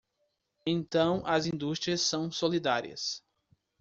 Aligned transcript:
Então 0.65 1.21
as 1.27 1.45
indústrias 1.45 2.01
são 2.01 2.31
solidárias. 2.31 3.23